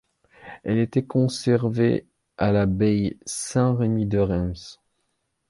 Elle 0.63 0.79
était 0.79 1.03
conservée 1.05 2.07
à 2.39 2.51
l'abbaye 2.51 3.19
Saint-Remi 3.27 4.07
de 4.07 4.17
Reims. 4.17 4.79